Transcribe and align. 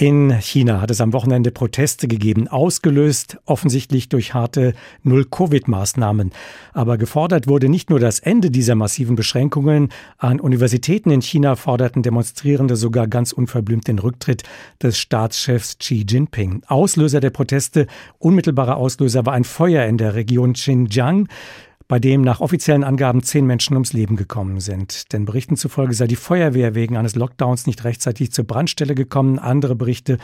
In 0.00 0.30
China 0.40 0.80
hat 0.80 0.90
es 0.90 1.02
am 1.02 1.12
Wochenende 1.12 1.50
Proteste 1.50 2.08
gegeben, 2.08 2.48
ausgelöst 2.48 3.36
offensichtlich 3.44 4.08
durch 4.08 4.32
harte 4.32 4.72
Null-Covid-Maßnahmen. 5.02 6.30
Aber 6.72 6.96
gefordert 6.96 7.48
wurde 7.48 7.68
nicht 7.68 7.90
nur 7.90 8.00
das 8.00 8.18
Ende 8.18 8.50
dieser 8.50 8.76
massiven 8.76 9.14
Beschränkungen. 9.14 9.90
An 10.16 10.40
Universitäten 10.40 11.10
in 11.10 11.20
China 11.20 11.54
forderten 11.54 12.02
Demonstrierende 12.02 12.76
sogar 12.76 13.08
ganz 13.08 13.32
unverblümt 13.32 13.88
den 13.88 13.98
Rücktritt 13.98 14.42
des 14.82 14.98
Staatschefs 14.98 15.76
Xi 15.76 16.06
Jinping. 16.08 16.62
Auslöser 16.66 17.20
der 17.20 17.28
Proteste, 17.28 17.86
unmittelbarer 18.18 18.78
Auslöser 18.78 19.26
war 19.26 19.34
ein 19.34 19.44
Feuer 19.44 19.84
in 19.84 19.98
der 19.98 20.14
Region 20.14 20.54
Xinjiang 20.54 21.28
bei 21.90 21.98
dem 21.98 22.22
nach 22.22 22.38
offiziellen 22.40 22.84
Angaben 22.84 23.20
zehn 23.20 23.44
Menschen 23.44 23.74
ums 23.74 23.92
Leben 23.92 24.14
gekommen 24.14 24.60
sind. 24.60 25.12
Denn 25.12 25.24
Berichten 25.24 25.56
zufolge 25.56 25.92
sei 25.92 26.06
die 26.06 26.14
Feuerwehr 26.14 26.76
wegen 26.76 26.96
eines 26.96 27.16
Lockdowns 27.16 27.66
nicht 27.66 27.82
rechtzeitig 27.82 28.30
zur 28.30 28.44
Brandstelle 28.44 28.94
gekommen. 28.94 29.40
Andere 29.40 29.74
Berichte 29.74 30.18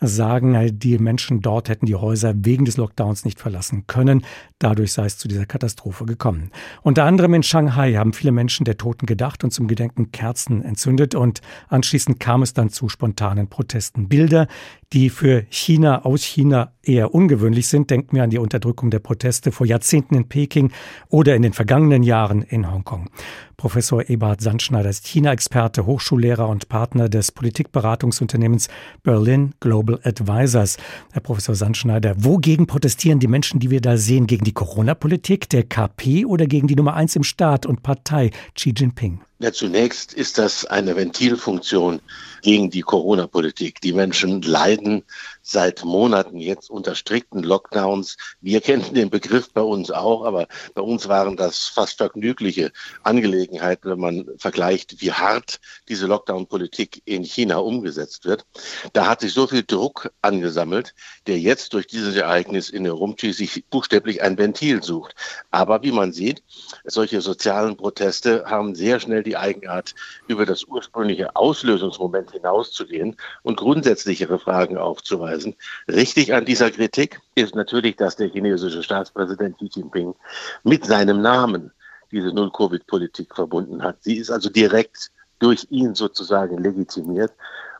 sagen, 0.00 0.76
die 0.80 0.98
Menschen 0.98 1.40
dort 1.40 1.68
hätten 1.68 1.86
die 1.86 1.94
Häuser 1.94 2.34
wegen 2.38 2.64
des 2.64 2.76
Lockdowns 2.76 3.24
nicht 3.24 3.38
verlassen 3.38 3.84
können. 3.86 4.26
Dadurch 4.58 4.92
sei 4.92 5.04
es 5.04 5.16
zu 5.16 5.28
dieser 5.28 5.46
Katastrophe 5.46 6.06
gekommen. 6.06 6.50
Unter 6.82 7.04
anderem 7.04 7.34
in 7.34 7.44
Shanghai 7.44 7.92
haben 7.92 8.14
viele 8.14 8.32
Menschen 8.32 8.64
der 8.64 8.76
Toten 8.76 9.06
gedacht 9.06 9.44
und 9.44 9.52
zum 9.52 9.68
Gedenken 9.68 10.10
Kerzen 10.10 10.60
entzündet 10.64 11.14
und 11.14 11.40
anschließend 11.68 12.18
kam 12.18 12.42
es 12.42 12.52
dann 12.52 12.70
zu 12.70 12.88
spontanen 12.88 13.46
Protesten. 13.46 14.08
Bilder, 14.08 14.48
die 14.92 15.08
für 15.08 15.46
China 15.50 16.04
aus 16.04 16.22
China 16.22 16.72
eher 16.82 17.14
ungewöhnlich 17.14 17.68
sind, 17.68 17.90
denken 17.90 18.16
wir 18.16 18.24
an 18.24 18.30
die 18.30 18.38
Unterdrückung 18.38 18.90
der 18.90 18.98
Proteste 18.98 19.52
vor 19.52 19.66
Jahrzehnten 19.66 20.14
in 20.14 20.28
Peking 20.28 20.72
oder 21.12 21.36
in 21.36 21.42
den 21.42 21.52
vergangenen 21.52 22.02
Jahren 22.02 22.42
in 22.42 22.72
Hongkong. 22.72 23.10
Professor 23.56 24.08
Eberhard 24.08 24.40
Sandschneider 24.40 24.90
ist 24.90 25.06
China-Experte, 25.06 25.86
Hochschullehrer 25.86 26.48
und 26.48 26.68
Partner 26.68 27.08
des 27.08 27.32
Politikberatungsunternehmens 27.32 28.68
Berlin 29.02 29.54
Global 29.60 30.00
Advisors. 30.04 30.76
Herr 31.12 31.22
Professor 31.22 31.54
Sandschneider, 31.54 32.14
wogegen 32.18 32.66
protestieren 32.66 33.20
die 33.20 33.28
Menschen, 33.28 33.60
die 33.60 33.70
wir 33.70 33.80
da 33.80 33.96
sehen? 33.96 34.26
Gegen 34.26 34.44
die 34.44 34.52
Corona-Politik 34.52 35.48
der 35.48 35.64
KP 35.64 36.24
oder 36.24 36.46
gegen 36.46 36.66
die 36.66 36.76
Nummer 36.76 36.94
eins 36.94 37.16
im 37.16 37.24
Staat 37.24 37.66
und 37.66 37.82
Partei 37.82 38.30
Xi 38.54 38.74
Jinping? 38.76 39.20
Ja, 39.42 39.52
zunächst 39.52 40.12
ist 40.12 40.38
das 40.38 40.64
eine 40.66 40.94
Ventilfunktion 40.94 42.00
gegen 42.42 42.70
die 42.70 42.82
Corona-Politik. 42.82 43.80
Die 43.80 43.92
Menschen 43.92 44.40
leiden 44.40 45.02
seit 45.42 45.84
Monaten 45.84 46.38
jetzt 46.38 46.70
unter 46.70 46.94
strikten 46.94 47.42
Lockdowns. 47.42 48.16
Wir 48.40 48.60
kennen 48.60 48.94
den 48.94 49.10
Begriff 49.10 49.52
bei 49.52 49.62
uns 49.62 49.90
auch, 49.90 50.24
aber 50.24 50.46
bei 50.74 50.82
uns 50.82 51.08
waren 51.08 51.36
das 51.36 51.66
fast 51.66 51.98
vergnügliche 51.98 52.70
Angelegenheiten, 53.02 53.41
wenn 53.50 53.98
man 53.98 54.26
vergleicht, 54.38 55.00
wie 55.00 55.12
hart 55.12 55.60
diese 55.88 56.06
Lockdown-Politik 56.06 57.02
in 57.04 57.24
China 57.24 57.58
umgesetzt 57.58 58.24
wird. 58.24 58.44
Da 58.92 59.06
hat 59.06 59.20
sich 59.20 59.32
so 59.32 59.46
viel 59.46 59.62
Druck 59.62 60.10
angesammelt, 60.22 60.94
der 61.26 61.38
jetzt 61.38 61.74
durch 61.74 61.86
dieses 61.86 62.16
Ereignis 62.16 62.70
in 62.70 62.86
Urumqi 62.86 63.32
sich 63.32 63.64
buchstäblich 63.70 64.22
ein 64.22 64.38
Ventil 64.38 64.82
sucht. 64.82 65.14
Aber 65.50 65.82
wie 65.82 65.92
man 65.92 66.12
sieht, 66.12 66.42
solche 66.84 67.20
sozialen 67.20 67.76
Proteste 67.76 68.44
haben 68.46 68.74
sehr 68.74 69.00
schnell 69.00 69.22
die 69.22 69.36
Eigenart, 69.36 69.94
über 70.28 70.46
das 70.46 70.64
ursprüngliche 70.64 71.34
Auslösungsmoment 71.36 72.32
hinauszugehen 72.32 73.16
und 73.42 73.56
grundsätzlichere 73.56 74.38
Fragen 74.38 74.76
aufzuweisen. 74.78 75.54
Richtig 75.88 76.34
an 76.34 76.44
dieser 76.44 76.70
Kritik 76.70 77.20
ist 77.34 77.54
natürlich, 77.54 77.96
dass 77.96 78.16
der 78.16 78.28
chinesische 78.28 78.82
Staatspräsident 78.82 79.56
Xi 79.56 79.70
Jinping 79.72 80.14
mit 80.62 80.84
seinem 80.84 81.20
Namen 81.22 81.72
diese 82.12 82.28
Null-Covid-Politik 82.28 83.34
verbunden 83.34 83.82
hat. 83.82 84.02
Sie 84.02 84.16
ist 84.16 84.30
also 84.30 84.48
direkt 84.48 85.10
durch 85.38 85.66
ihn 85.70 85.94
sozusagen 85.94 86.58
legitimiert. 86.58 87.32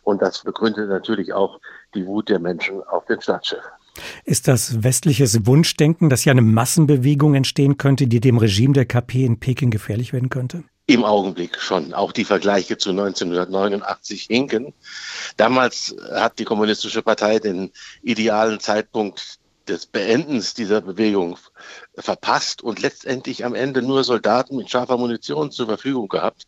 Und 0.03 0.21
das 0.21 0.43
begründet 0.43 0.89
natürlich 0.89 1.33
auch 1.33 1.61
die 1.95 2.07
Wut 2.07 2.29
der 2.29 2.41
Menschen 2.41 2.83
auf 2.83 3.05
den 3.05 3.21
Staatschef. 3.21 3.63
Ist 4.25 4.49
das 4.49 4.83
westliches 4.83 5.47
Wunschdenken, 5.47 6.11
dass 6.11 6.25
ja 6.25 6.33
eine 6.33 6.43
Massenbewegung 6.43 7.35
entstehen 7.35 7.77
könnte, 7.77 8.07
die 8.07 8.21
dem 8.21 8.39
Regime 8.39 8.73
der 8.73 8.87
KP 8.87 9.25
in 9.25 9.39
Peking 9.39 9.71
gefährlich 9.71 10.13
werden 10.13 10.31
könnte? 10.31 10.65
Im 10.87 11.05
Augenblick 11.05 11.61
schon. 11.61 11.95
Auch 11.95 12.11
die 12.11 12.25
Vergleiche 12.25 12.77
zu 12.77 12.91
1989 12.91 14.25
hinken. 14.25 14.75
Damals 15.37 15.95
hat 16.13 16.39
die 16.39 16.45
Kommunistische 16.45 17.03
Partei 17.03 17.39
den 17.39 17.71
idealen 18.03 18.59
Zeitpunkt 18.59 19.39
des 19.69 19.87
Beendens 19.87 20.55
dieser 20.55 20.81
Bewegung 20.81 21.39
verpasst 21.97 22.63
und 22.63 22.81
letztendlich 22.81 23.45
am 23.45 23.55
Ende 23.55 23.83
nur 23.83 24.05
Soldaten 24.05 24.57
mit 24.57 24.71
scharfer 24.71 24.99
Munition 24.99 25.51
zur 25.51 25.67
Verfügung 25.67 26.09
gehabt, 26.09 26.47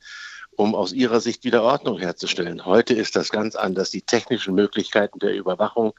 um 0.57 0.75
aus 0.75 0.93
ihrer 0.93 1.21
Sicht 1.21 1.45
wieder 1.45 1.63
Ordnung 1.63 1.99
herzustellen. 1.99 2.65
Heute 2.65 2.95
ist 2.95 3.17
das 3.17 3.31
ganz 3.31 3.57
anders. 3.57 3.91
Die 3.91 4.03
technischen 4.03 4.55
Möglichkeiten 4.55 5.19
der 5.19 5.35
Überwachung, 5.35 5.95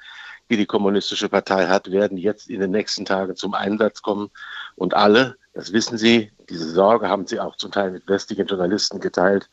die 0.49 0.57
die 0.57 0.65
Kommunistische 0.65 1.29
Partei 1.29 1.67
hat, 1.67 1.91
werden 1.91 2.17
jetzt 2.17 2.49
in 2.49 2.59
den 2.59 2.71
nächsten 2.71 3.05
Tagen 3.05 3.35
zum 3.35 3.53
Einsatz 3.53 4.01
kommen. 4.01 4.29
Und 4.75 4.93
alle, 4.93 5.37
das 5.53 5.73
wissen 5.73 5.97
Sie, 5.97 6.31
diese 6.49 6.69
Sorge 6.69 7.09
haben 7.09 7.27
Sie 7.27 7.39
auch 7.39 7.55
zum 7.55 7.71
Teil 7.71 7.91
mit 7.91 8.07
westlichen 8.07 8.47
Journalisten 8.47 8.99
geteilt, 8.99 9.49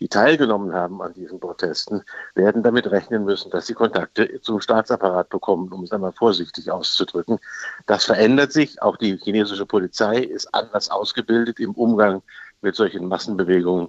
die 0.00 0.08
teilgenommen 0.08 0.72
haben 0.72 1.02
an 1.02 1.12
diesen 1.12 1.40
Protesten, 1.40 2.02
werden 2.34 2.62
damit 2.62 2.90
rechnen 2.90 3.24
müssen, 3.24 3.50
dass 3.50 3.66
sie 3.66 3.74
Kontakte 3.74 4.40
zum 4.42 4.60
Staatsapparat 4.60 5.28
bekommen, 5.28 5.72
um 5.72 5.84
es 5.84 5.92
einmal 5.92 6.12
vorsichtig 6.12 6.70
auszudrücken. 6.70 7.38
Das 7.86 8.04
verändert 8.04 8.52
sich. 8.52 8.80
Auch 8.82 8.96
die 8.96 9.16
chinesische 9.16 9.66
Polizei 9.66 10.18
ist 10.18 10.54
anders 10.54 10.90
ausgebildet 10.90 11.58
im 11.60 11.72
Umgang 11.72 12.22
mit 12.60 12.74
solchen 12.74 13.06
Massenbewegungen. 13.06 13.88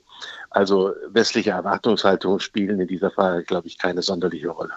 Also 0.50 0.94
westliche 1.08 1.52
Erwartungshaltungen 1.52 2.40
spielen 2.40 2.80
in 2.80 2.88
dieser 2.88 3.12
Frage, 3.12 3.44
glaube 3.44 3.68
ich, 3.68 3.78
keine 3.78 4.02
sonderliche 4.02 4.50
Rolle. 4.50 4.74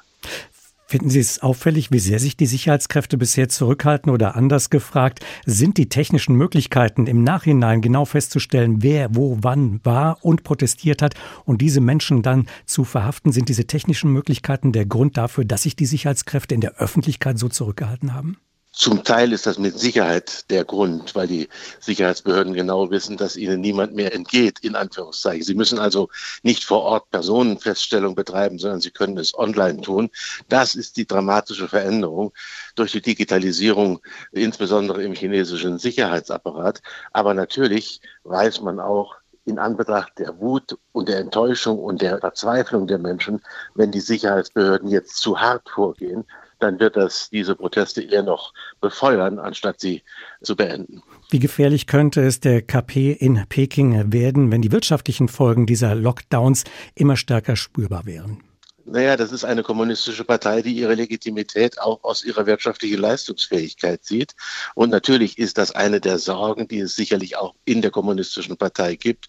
Finden 0.92 1.08
Sie 1.08 1.20
es 1.20 1.42
auffällig, 1.42 1.90
wie 1.90 1.98
sehr 1.98 2.18
sich 2.18 2.36
die 2.36 2.44
Sicherheitskräfte 2.44 3.16
bisher 3.16 3.48
zurückhalten 3.48 4.12
oder 4.12 4.36
anders 4.36 4.68
gefragt, 4.68 5.20
sind 5.46 5.78
die 5.78 5.88
technischen 5.88 6.36
Möglichkeiten 6.36 7.06
im 7.06 7.24
Nachhinein 7.24 7.80
genau 7.80 8.04
festzustellen, 8.04 8.82
wer 8.82 9.16
wo 9.16 9.38
wann 9.40 9.80
war 9.84 10.22
und 10.22 10.44
protestiert 10.44 11.00
hat 11.00 11.14
und 11.46 11.62
diese 11.62 11.80
Menschen 11.80 12.20
dann 12.20 12.46
zu 12.66 12.84
verhaften, 12.84 13.32
sind 13.32 13.48
diese 13.48 13.66
technischen 13.66 14.12
Möglichkeiten 14.12 14.70
der 14.72 14.84
Grund 14.84 15.16
dafür, 15.16 15.46
dass 15.46 15.62
sich 15.62 15.76
die 15.76 15.86
Sicherheitskräfte 15.86 16.54
in 16.54 16.60
der 16.60 16.74
Öffentlichkeit 16.74 17.38
so 17.38 17.48
zurückgehalten 17.48 18.12
haben? 18.12 18.36
Zum 18.74 19.04
Teil 19.04 19.32
ist 19.32 19.46
das 19.46 19.58
mit 19.58 19.78
Sicherheit 19.78 20.50
der 20.50 20.64
Grund, 20.64 21.14
weil 21.14 21.28
die 21.28 21.50
Sicherheitsbehörden 21.80 22.54
genau 22.54 22.90
wissen, 22.90 23.18
dass 23.18 23.36
ihnen 23.36 23.60
niemand 23.60 23.94
mehr 23.94 24.14
entgeht, 24.14 24.60
in 24.60 24.76
Anführungszeichen. 24.76 25.44
Sie 25.44 25.54
müssen 25.54 25.78
also 25.78 26.08
nicht 26.42 26.64
vor 26.64 26.80
Ort 26.80 27.10
Personenfeststellung 27.10 28.14
betreiben, 28.14 28.58
sondern 28.58 28.80
sie 28.80 28.90
können 28.90 29.18
es 29.18 29.34
online 29.34 29.82
tun. 29.82 30.10
Das 30.48 30.74
ist 30.74 30.96
die 30.96 31.06
dramatische 31.06 31.68
Veränderung 31.68 32.32
durch 32.74 32.92
die 32.92 33.02
Digitalisierung, 33.02 34.00
insbesondere 34.32 35.02
im 35.02 35.12
chinesischen 35.12 35.78
Sicherheitsapparat. 35.78 36.80
Aber 37.12 37.34
natürlich 37.34 38.00
weiß 38.24 38.62
man 38.62 38.80
auch, 38.80 39.16
in 39.44 39.58
Anbetracht 39.58 40.18
der 40.18 40.38
Wut 40.38 40.78
und 40.92 41.08
der 41.08 41.18
Enttäuschung 41.18 41.78
und 41.78 42.00
der 42.00 42.18
Verzweiflung 42.18 42.86
der 42.86 42.98
Menschen, 42.98 43.42
wenn 43.74 43.90
die 43.90 44.00
Sicherheitsbehörden 44.00 44.88
jetzt 44.88 45.16
zu 45.16 45.40
hart 45.40 45.68
vorgehen, 45.68 46.24
dann 46.62 46.80
wird 46.80 46.96
das 46.96 47.28
diese 47.30 47.54
Proteste 47.54 48.02
eher 48.02 48.22
noch 48.22 48.54
befeuern, 48.80 49.38
anstatt 49.38 49.80
sie 49.80 50.02
zu 50.42 50.56
beenden. 50.56 51.02
Wie 51.30 51.38
gefährlich 51.38 51.86
könnte 51.86 52.22
es 52.22 52.40
der 52.40 52.62
KP 52.62 53.12
in 53.12 53.44
Peking 53.48 54.12
werden, 54.12 54.52
wenn 54.52 54.62
die 54.62 54.72
wirtschaftlichen 54.72 55.28
Folgen 55.28 55.66
dieser 55.66 55.94
Lockdowns 55.94 56.64
immer 56.94 57.16
stärker 57.16 57.56
spürbar 57.56 58.06
wären? 58.06 58.42
Naja, 58.84 59.16
das 59.16 59.30
ist 59.30 59.44
eine 59.44 59.62
kommunistische 59.62 60.24
Partei, 60.24 60.60
die 60.60 60.72
ihre 60.72 60.94
Legitimität 60.94 61.80
auch 61.80 62.02
aus 62.02 62.24
ihrer 62.24 62.46
wirtschaftlichen 62.46 62.98
Leistungsfähigkeit 62.98 64.04
sieht. 64.04 64.34
Und 64.74 64.90
natürlich 64.90 65.38
ist 65.38 65.56
das 65.56 65.70
eine 65.70 66.00
der 66.00 66.18
Sorgen, 66.18 66.66
die 66.66 66.80
es 66.80 66.96
sicherlich 66.96 67.36
auch 67.36 67.54
in 67.64 67.80
der 67.80 67.92
kommunistischen 67.92 68.56
Partei 68.56 68.96
gibt, 68.96 69.28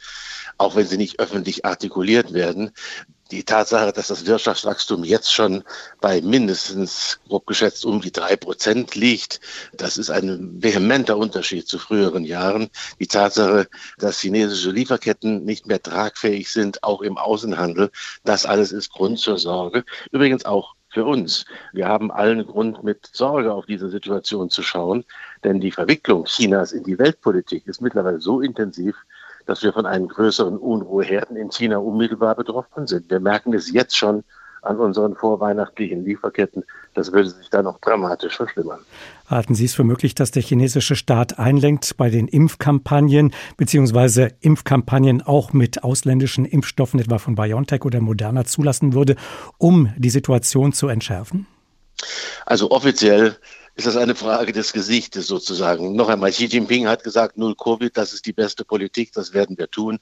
auch 0.57 0.75
wenn 0.75 0.87
sie 0.87 0.97
nicht 0.97 1.19
öffentlich 1.19 1.65
artikuliert 1.65 2.33
werden, 2.33 2.71
die 3.33 3.43
Tatsache, 3.43 3.91
dass 3.91 4.07
das 4.07 4.25
Wirtschaftswachstum 4.25 5.03
jetzt 5.03 5.33
schon 5.33 5.63
bei 6.01 6.21
mindestens, 6.21 7.19
grob 7.27 7.47
geschätzt, 7.47 7.85
um 7.85 7.99
die 8.01 8.11
drei 8.11 8.35
Prozent 8.35 8.95
liegt, 8.95 9.41
das 9.73 9.97
ist 9.97 10.09
ein 10.09 10.61
vehementer 10.61 11.17
Unterschied 11.17 11.67
zu 11.67 11.79
früheren 11.79 12.25
Jahren. 12.25 12.69
Die 12.99 13.07
Tatsache, 13.07 13.67
dass 13.97 14.19
chinesische 14.19 14.71
Lieferketten 14.71 15.43
nicht 15.45 15.65
mehr 15.65 15.81
tragfähig 15.81 16.51
sind, 16.51 16.83
auch 16.83 17.01
im 17.01 17.17
Außenhandel, 17.17 17.89
das 18.23 18.45
alles 18.45 18.71
ist 18.71 18.91
Grund 18.91 19.19
zur 19.19 19.39
Sorge. 19.39 19.83
Übrigens 20.11 20.45
auch 20.45 20.75
für 20.89 21.05
uns. 21.05 21.45
Wir 21.71 21.87
haben 21.87 22.11
allen 22.11 22.45
Grund, 22.45 22.83
mit 22.83 23.09
Sorge 23.11 23.51
auf 23.51 23.65
diese 23.65 23.89
Situation 23.89 24.51
zu 24.51 24.61
schauen, 24.61 25.05
denn 25.43 25.59
die 25.59 25.71
Verwicklung 25.71 26.25
Chinas 26.25 26.71
in 26.71 26.83
die 26.83 26.99
Weltpolitik 26.99 27.65
ist 27.65 27.81
mittlerweile 27.81 28.21
so 28.21 28.41
intensiv, 28.41 28.95
dass 29.45 29.63
wir 29.63 29.73
von 29.73 29.85
einem 29.85 30.07
größeren 30.07 30.57
Unruheherden 30.57 31.35
in 31.35 31.51
China 31.51 31.77
unmittelbar 31.77 32.35
betroffen 32.35 32.87
sind. 32.87 33.09
Wir 33.09 33.19
merken 33.19 33.53
es 33.53 33.71
jetzt 33.71 33.97
schon 33.97 34.23
an 34.63 34.79
unseren 34.79 35.15
vorweihnachtlichen 35.15 36.05
Lieferketten. 36.05 36.63
Das 36.93 37.11
würde 37.11 37.29
sich 37.29 37.49
dann 37.49 37.65
noch 37.65 37.79
dramatisch 37.79 38.37
verschlimmern. 38.37 38.79
Halten 39.27 39.55
Sie 39.55 39.65
es 39.65 39.73
für 39.73 39.83
möglich, 39.83 40.15
dass 40.15 40.31
der 40.31 40.41
chinesische 40.41 40.95
Staat 40.95 41.37
einlenkt 41.37 41.97
bei 41.97 42.09
den 42.09 42.27
Impfkampagnen, 42.27 43.33
beziehungsweise 43.57 44.31
Impfkampagnen 44.39 45.21
auch 45.21 45.53
mit 45.53 45.83
ausländischen 45.83 46.45
Impfstoffen, 46.45 46.99
etwa 46.99 47.17
von 47.17 47.35
BioNTech 47.35 47.83
oder 47.83 47.99
Moderna, 47.99 48.45
zulassen 48.45 48.93
würde, 48.93 49.15
um 49.57 49.93
die 49.97 50.09
Situation 50.09 50.71
zu 50.71 50.87
entschärfen? 50.87 51.45
Also 52.45 52.71
offiziell 52.71 53.35
ist 53.75 53.87
das 53.87 53.97
eine 53.97 54.13
Frage 54.13 54.51
des 54.51 54.71
Gesichtes 54.71 55.27
sozusagen. 55.27 55.95
Noch 55.95 56.09
einmal, 56.09 56.31
Xi 56.31 56.45
Jinping 56.45 56.87
hat 56.87 57.03
gesagt, 57.03 57.37
null 57.37 57.55
Covid, 57.55 57.95
das 57.97 58.13
ist 58.13 58.25
die 58.25 58.33
beste 58.33 58.65
Politik, 58.65 59.11
das 59.13 59.33
werden 59.33 59.57
wir 59.57 59.69
tun. 59.69 59.99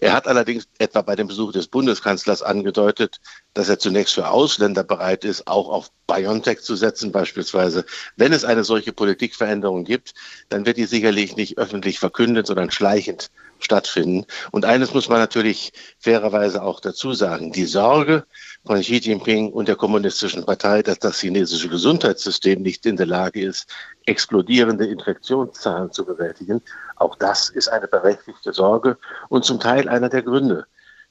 Er 0.00 0.12
hat 0.12 0.26
allerdings 0.26 0.68
etwa 0.78 1.00
bei 1.02 1.16
dem 1.16 1.26
Besuch 1.26 1.52
des 1.52 1.68
Bundeskanzlers 1.68 2.42
angedeutet, 2.42 3.18
dass 3.54 3.68
er 3.68 3.78
zunächst 3.78 4.14
für 4.14 4.28
Ausländer 4.28 4.84
bereit 4.84 5.24
ist, 5.24 5.46
auch 5.46 5.68
auf 5.68 5.90
BioNTech 6.06 6.60
zu 6.60 6.76
setzen 6.76 7.12
beispielsweise. 7.12 7.84
Wenn 8.16 8.32
es 8.32 8.44
eine 8.44 8.64
solche 8.64 8.92
Politikveränderung 8.92 9.84
gibt, 9.84 10.14
dann 10.48 10.66
wird 10.66 10.76
die 10.76 10.84
sicherlich 10.84 11.36
nicht 11.36 11.58
öffentlich 11.58 11.98
verkündet, 11.98 12.46
sondern 12.46 12.70
schleichend 12.70 13.30
stattfinden. 13.58 14.26
Und 14.50 14.64
eines 14.64 14.92
muss 14.94 15.08
man 15.08 15.18
natürlich 15.18 15.72
fairerweise 15.98 16.62
auch 16.62 16.80
dazu 16.80 17.14
sagen. 17.14 17.52
Die 17.52 17.64
Sorge 17.64 18.24
von 18.64 18.80
Xi 18.80 18.96
Jinping 18.96 19.50
und 19.50 19.68
der 19.68 19.76
Kommunistischen 19.76 20.44
Partei, 20.44 20.82
dass 20.82 20.98
das 20.98 21.20
chinesische 21.20 21.68
Gesundheitssystem 21.68 22.62
nicht 22.62 22.86
in 22.86 22.96
der 22.96 23.06
Lage 23.06 23.42
ist, 23.42 23.68
explodierende 24.04 24.86
Infektionszahlen 24.86 25.90
zu 25.90 26.04
bewältigen, 26.04 26.60
auch 26.96 27.16
das 27.16 27.48
ist 27.48 27.68
eine 27.68 27.88
berechtigte 27.88 28.52
Sorge 28.52 28.98
und 29.28 29.44
zum 29.44 29.58
Teil 29.60 29.88
einer 29.88 30.08
der 30.08 30.22
Gründe, 30.22 30.66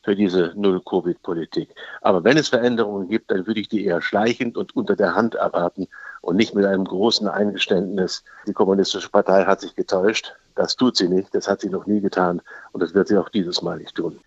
für 0.06 0.16
diese 0.16 0.54
Null-Covid-Politik. 0.56 1.70
Aber 2.02 2.24
wenn 2.24 2.38
es 2.38 2.50
Veränderungen 2.50 3.10
gibt, 3.10 3.32
dann 3.32 3.48
würde 3.48 3.60
ich 3.60 3.68
die 3.68 3.84
eher 3.84 4.02
schleichend 4.02 4.56
und 4.56 4.76
unter 4.76 4.96
der 4.96 5.16
Hand 5.16 5.34
erwarten 5.34 5.88
und 6.22 6.36
nicht 6.36 6.54
mit 6.54 6.64
einem 6.64 6.86
großen 6.86 7.28
Eingeständnis. 7.28 8.24
Die 8.48 8.54
Kommunistische 8.54 9.10
Partei 9.10 9.46
hat 9.46 9.62
sich 9.62 9.76
getäuscht. 9.76 10.34
Das 10.54 10.76
tut 10.76 10.96
sie 10.96 11.10
nicht. 11.10 11.34
Das 11.34 11.48
hat 11.48 11.62
sie 11.62 11.70
noch 11.70 11.88
nie 11.88 12.02
getan. 12.02 12.42
Und 12.72 12.84
das 12.84 12.94
wird 12.94 13.08
sie 13.08 13.18
auch 13.18 13.30
dieses 13.30 13.64
Mal 13.64 13.80
nicht 13.80 13.96
tun. 13.96 14.20